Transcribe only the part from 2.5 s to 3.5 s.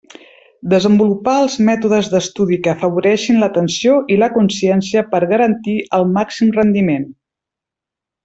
que afavoreixin